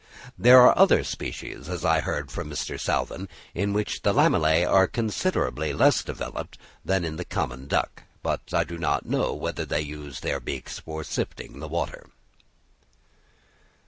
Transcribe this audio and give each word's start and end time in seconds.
There 0.35 0.59
are 0.59 0.75
other 0.75 1.03
species, 1.03 1.69
as 1.69 1.85
I 1.85 2.01
hear 2.01 2.25
from 2.27 2.49
Mr. 2.49 2.79
Salvin, 2.79 3.29
in 3.53 3.71
which 3.71 4.01
the 4.01 4.11
lamellæ 4.13 4.67
are 4.67 4.87
considerably 4.87 5.73
less 5.73 6.03
developed 6.03 6.57
than 6.83 7.05
in 7.05 7.17
the 7.17 7.23
common 7.23 7.67
duck; 7.67 8.01
but 8.23 8.41
I 8.51 8.63
do 8.63 8.79
not 8.79 9.05
know 9.05 9.31
whether 9.35 9.63
they 9.63 9.81
use 9.81 10.21
their 10.21 10.39
beaks 10.39 10.79
for 10.79 11.03
sifting 11.03 11.59
the 11.59 11.67
water. 11.67 12.09